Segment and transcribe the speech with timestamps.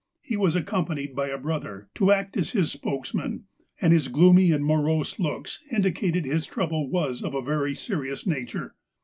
[0.23, 3.43] He was ac companied by a brother, to act as his spokesman,
[3.79, 8.73] and his gloomy and morose looks indicated that his trouble was of a serious nature.